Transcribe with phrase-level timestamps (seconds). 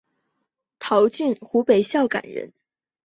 [0.79, 2.51] 陶峻湖北孝感人。